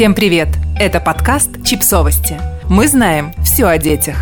[0.00, 0.48] Всем привет!
[0.78, 2.40] Это подкаст «Чипсовости».
[2.70, 4.16] Мы знаем все о детях.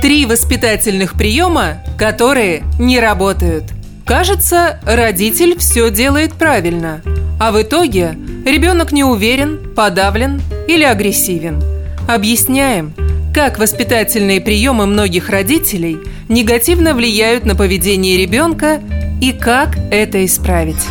[0.00, 3.64] Три воспитательных приема, которые не работают.
[4.06, 7.02] Кажется, родитель все делает правильно,
[7.40, 11.60] а в итоге ребенок не уверен, подавлен или агрессивен.
[12.06, 12.94] Объясняем,
[13.34, 15.98] как воспитательные приемы многих родителей
[16.28, 18.80] негативно влияют на поведение ребенка
[19.20, 20.86] и как это исправить.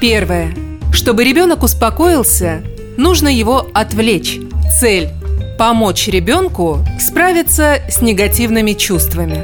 [0.00, 0.52] Первое.
[0.92, 2.60] Чтобы ребенок успокоился,
[2.98, 4.38] нужно его отвлечь.
[4.78, 5.08] Цель–
[5.58, 9.42] помочь ребенку справиться с негативными чувствами.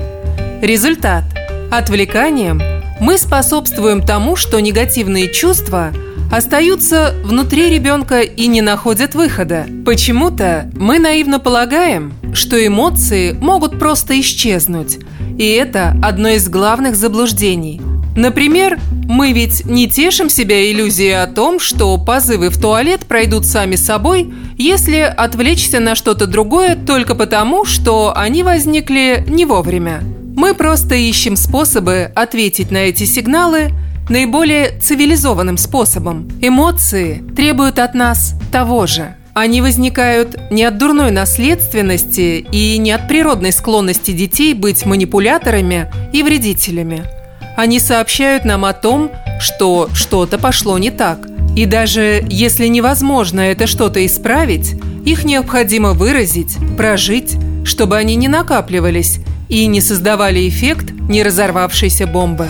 [0.61, 1.25] Результат–
[1.71, 2.61] отвлеканием
[3.01, 5.93] мы способствуем тому, что негативные чувства
[6.31, 9.67] остаются внутри ребенка и не находят выхода.
[9.87, 14.99] Почему-то мы наивно полагаем, что эмоции могут просто исчезнуть,
[15.39, 17.81] и это одно из главных заблуждений–
[18.17, 18.79] Например,
[19.09, 24.33] мы ведь не тешим себя иллюзией о том, что позывы в туалет пройдут сами собой,
[24.57, 30.03] если отвлечься на что-то другое только потому, что они возникли не вовремя.
[30.37, 33.73] Мы просто ищем способы ответить на эти сигналы
[34.09, 36.29] наиболее цивилизованным способом.
[36.41, 39.17] Эмоции требуют от нас того же.
[39.33, 46.23] Они возникают не от дурной наследственности и не от природной склонности детей быть манипуляторами и
[46.23, 47.05] вредителями–
[47.57, 49.11] они сообщают нам о том,
[49.41, 51.19] что что-то пошло не так.
[51.57, 54.75] И даже если невозможно это что-то исправить,
[55.05, 62.49] их необходимо выразить, прожить, чтобы они не накапливались и не создавали эффект не разорвавшейся бомбы.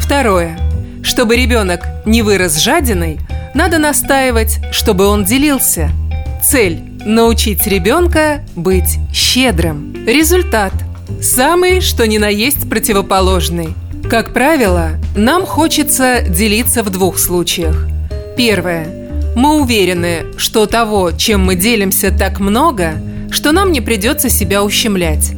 [0.00, 0.58] Второе.
[1.02, 3.18] Чтобы ребенок не вырос жадиной,
[3.54, 5.90] надо настаивать, чтобы он делился.
[6.42, 9.94] Цель– научить ребенка быть щедрым.
[10.06, 10.72] Результат–
[11.22, 13.68] самый, что ни на есть противоположный–
[14.08, 17.86] как правило, нам хочется делиться в двух случаях.
[18.38, 18.86] Первое.
[19.36, 22.94] Мы уверены, что того, чем мы делимся, так много,
[23.30, 25.32] что нам не придется себя ущемлять.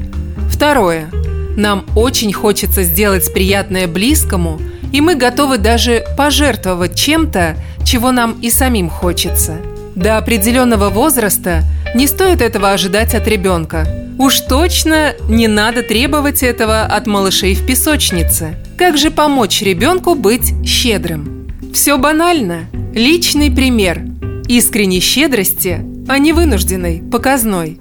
[0.48, 1.10] Второе.
[1.56, 4.60] Нам очень хочется сделать приятное близкому,
[4.92, 9.56] и мы готовы даже пожертвовать чем-то, чего нам и самим хочется.
[9.96, 11.64] До определенного возраста
[11.96, 13.84] не стоит этого ожидать от ребенка–
[14.20, 18.54] Уж точно не надо требовать этого от малышей в песочнице.
[18.76, 21.48] Как же помочь ребенку быть щедрым?
[21.72, 22.66] Все банально.
[22.92, 24.02] Личный пример.
[24.46, 27.78] Искренней щедрости, а не вынужденной, показной.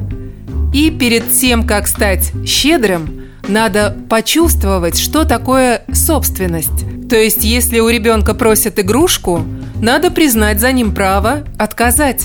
[0.73, 7.09] И перед тем, как стать щедрым, надо почувствовать, что такое собственность.
[7.09, 9.43] То есть, если у ребенка просят игрушку,
[9.81, 12.23] надо признать за ним право отказать.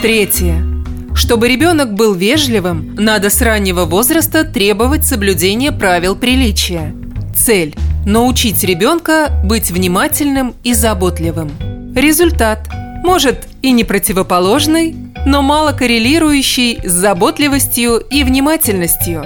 [0.00, 0.73] Третье.
[1.14, 6.94] Чтобы ребенок был вежливым, надо с раннего возраста требовать соблюдения правил приличия.
[7.34, 7.76] Цель–
[8.06, 11.50] научить ребенка быть внимательным и заботливым.
[11.94, 12.68] Результат–
[13.04, 19.24] может и не противоположный, но мало коррелирующий с заботливостью и внимательностью.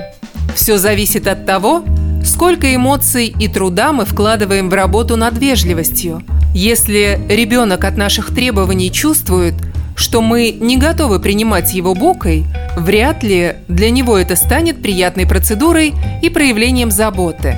[0.54, 1.84] Все зависит от того,
[2.24, 6.22] сколько эмоций и труда мы вкладываем в работу над вежливостью.
[6.54, 9.54] Если ребенок от наших требований чувствует–
[9.98, 15.92] что мы не готовы принимать его бокой, вряд ли для него это станет приятной процедурой
[16.22, 17.56] и проявлением заботы.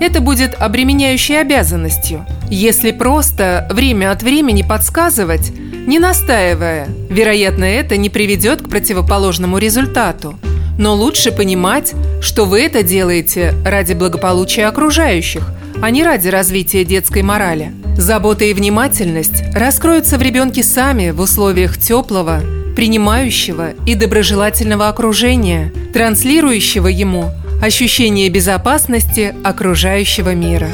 [0.00, 2.26] Это будет обременяющей обязанностью.
[2.48, 5.52] Если просто время от времени подсказывать,
[5.86, 10.38] не настаивая, вероятно, это не приведет к противоположному результату.
[10.78, 11.92] Но лучше понимать,
[12.22, 15.46] что вы это делаете ради благополучия окружающих,
[15.82, 17.72] а не ради развития детской морали.
[17.96, 22.40] Забота и внимательность раскроются в ребенке сами в условиях теплого,
[22.74, 27.30] принимающего и доброжелательного окружения, транслирующего ему
[27.62, 30.68] ощущение безопасности окружающего мира.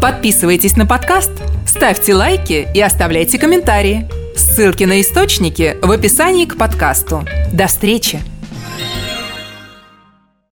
[0.00, 1.30] Подписывайтесь на подкаст,
[1.66, 4.08] ставьте лайки и оставляйте комментарии.
[4.36, 7.24] Ссылки на источники в описании к подкасту.
[7.52, 8.31] До встречи!